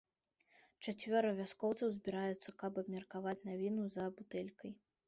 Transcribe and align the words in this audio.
Чацвёра 0.85 1.31
вяскоўцаў 1.39 1.93
збіраюцца 1.99 2.57
каб 2.65 2.81
абмеркаваць 2.85 3.39
навіну 3.53 3.81
за 3.99 4.13
бутэлькай. 4.19 4.71